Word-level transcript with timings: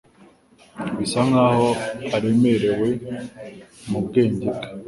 Bisa 0.97 1.19
nkaho 1.29 1.67
aremerewe 2.17 2.89
mubwenge 3.89 4.47
bwe 4.55 4.69